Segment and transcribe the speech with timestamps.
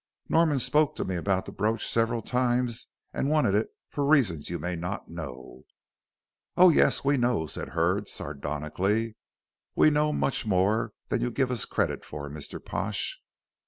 [0.27, 4.57] Norman spoke to me about the brooch several times and wanted it for reasons you
[4.57, 5.61] may not know."
[6.57, 9.15] "Oh, yes, we know," said Hurd, sardonically;
[9.75, 12.59] "we know much more than you give us credit for, Mr.
[12.65, 13.21] Pash.